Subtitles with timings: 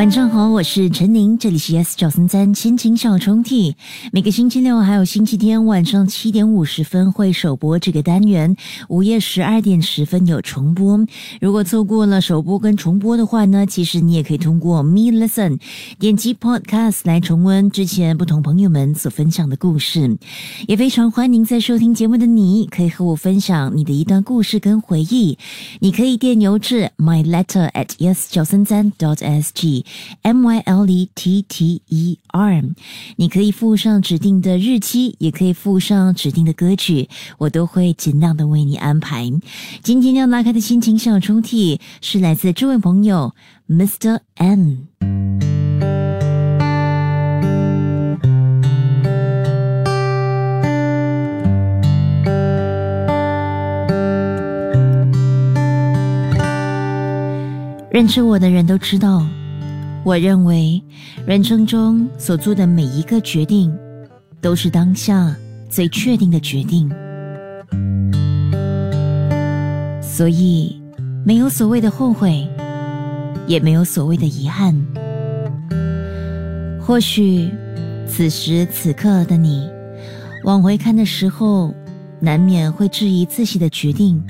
[0.00, 3.74] 晚上好，我是陈宁，这里是 S 九三三亲情小抽屉。
[4.12, 8.56] 每个星期六还有星期天晚上七点五十分会首播这个单元，
[8.88, 10.98] 午夜十二点十分有重播。
[11.38, 15.60] 如果错过了首播跟重播的话呢，其实你也可以通过 Me Listen
[15.98, 20.16] 点击 Podcast 来重温之前不同朋友们所分享的故事。
[20.66, 25.36] 也非常欢迎在收听节目的你，可以和我分享你的一段故事跟回忆。
[25.80, 29.84] 你可以电邮至 My Letter at yes 九三三 dot sg。
[30.22, 32.62] M Y L E T T E R，
[33.16, 37.08] 你可以附上指定的日期，也可以附上指定的歌曲，
[37.38, 39.30] 我都会尽量的为你安排。
[39.82, 43.34] 今天要拉开的心情小抽屉是来自这位朋友
[43.68, 44.20] Mr.
[44.36, 44.88] N。
[57.92, 59.26] 认识我的人都知道。
[60.02, 60.82] 我认为，
[61.26, 63.70] 人生中所做的每一个决定，
[64.40, 65.36] 都是当下
[65.68, 66.90] 最确定的决定。
[70.00, 70.80] 所以，
[71.24, 72.48] 没有所谓的后悔，
[73.46, 74.74] 也没有所谓的遗憾。
[76.80, 77.50] 或许，
[78.08, 79.68] 此时此刻的你，
[80.44, 81.74] 往回看的时候，
[82.18, 84.20] 难免会质疑自己的决定，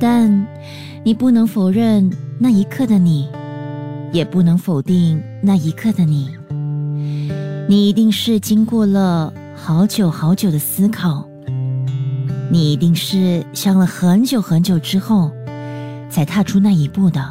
[0.00, 0.46] 但
[1.04, 2.10] 你不能否认
[2.40, 3.28] 那一刻的你。
[4.10, 6.30] 也不能否定那一刻的你，
[7.68, 11.28] 你一定是经过了好久好久的思考，
[12.50, 15.30] 你一定是想了很久很久之后，
[16.08, 17.22] 才踏出那一步的。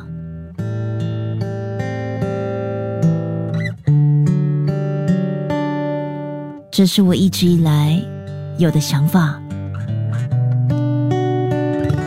[6.70, 8.00] 这是我一直以来
[8.60, 9.42] 有的想法，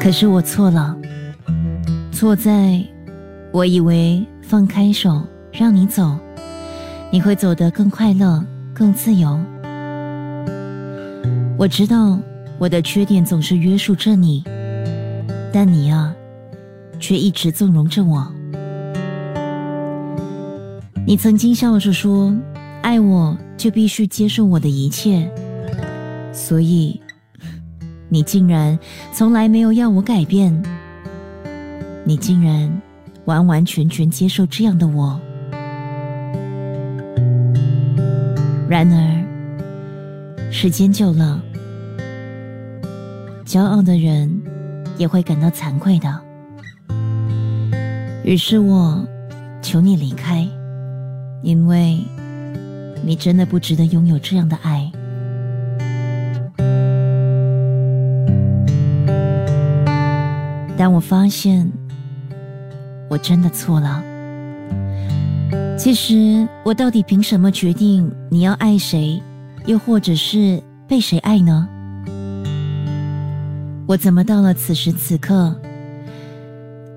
[0.00, 0.96] 可是我错了，
[2.12, 2.80] 错在
[3.52, 4.24] 我以为。
[4.50, 6.18] 放开手，让你走，
[7.12, 9.38] 你会走得更快乐、更自由。
[11.56, 12.18] 我知道
[12.58, 14.42] 我的缺点总是约束着你，
[15.52, 16.12] 但你啊，
[16.98, 18.26] 却一直纵容着我。
[21.06, 22.36] 你曾经笑着说
[22.82, 25.30] ：“爱我就必须接受我的一切。”
[26.34, 27.00] 所以，
[28.08, 28.76] 你竟然
[29.12, 30.60] 从来没有要我改变。
[32.04, 32.68] 你竟然。
[33.30, 35.20] 完完全全接受这样的我。
[38.68, 41.40] 然而，时间久了，
[43.46, 44.28] 骄傲的人
[44.98, 46.20] 也会感到惭愧的。
[48.24, 49.06] 于是我
[49.62, 50.44] 求你离开，
[51.44, 52.00] 因为
[53.04, 54.90] 你真的不值得拥有这样的爱。
[60.76, 61.79] 但我发现。
[63.10, 64.00] 我真的错了。
[65.76, 69.20] 其实，我到底凭什么决定你要爱谁，
[69.66, 71.68] 又或者是被谁爱呢？
[73.88, 75.52] 我怎么到了此时此刻，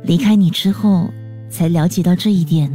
[0.04, 1.10] 离开你之后，
[1.50, 2.70] 才了解到这一点？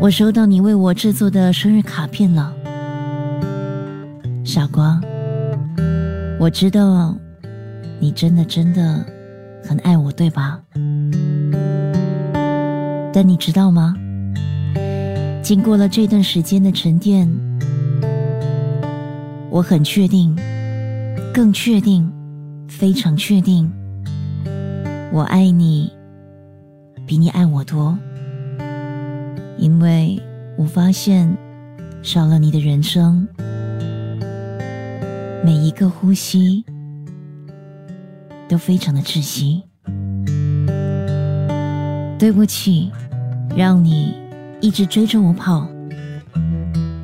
[0.00, 2.50] 我收到你为我制作的生日卡片了，
[4.42, 4.98] 傻瓜。
[6.40, 7.14] 我知道，
[8.00, 9.04] 你真的真的。
[9.64, 10.60] 很爱我，对吧？
[13.12, 13.94] 但你知道吗？
[15.42, 17.28] 经过了这段时间的沉淀，
[19.50, 20.34] 我很确定，
[21.34, 22.10] 更确定，
[22.68, 23.70] 非常确定，
[25.12, 25.92] 我爱你
[27.06, 27.98] 比你爱我多。
[29.58, 30.20] 因为
[30.56, 31.36] 我发现，
[32.02, 33.28] 少了你的人生，
[35.44, 36.64] 每一个呼吸。
[38.52, 39.62] 都非常的窒息，
[42.18, 42.92] 对不起，
[43.56, 44.14] 让你
[44.60, 45.66] 一直追着我跑。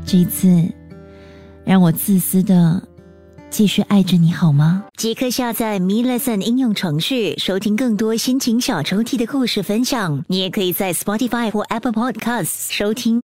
[0.04, 0.47] 这一次，
[1.64, 2.82] 让我自私的
[3.48, 4.84] 继续爱着你好吗？
[4.98, 10.22] 即刻下载 Me Lesson 应用程序，收听更多心情小抽屉的故事分享。
[10.28, 13.17] 你也可以在 Spotify 或 Apple Podcasts 收听。